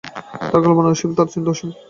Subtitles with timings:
[0.43, 1.69] তার কল্পনা অসীম, তার চিন্তা অসীম।